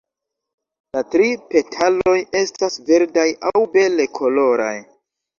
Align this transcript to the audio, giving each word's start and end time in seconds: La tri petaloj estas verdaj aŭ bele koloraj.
La 0.95 1.01
tri 1.15 1.25
petaloj 1.51 2.15
estas 2.39 2.77
verdaj 2.87 3.25
aŭ 3.51 3.61
bele 3.75 4.07
koloraj. 4.21 4.73